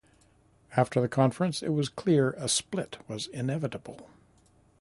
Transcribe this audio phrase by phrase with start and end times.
[0.75, 4.09] After the conference it was clear a split was inevitable.